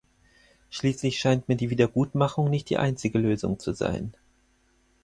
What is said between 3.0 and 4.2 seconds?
Lösung zu sein.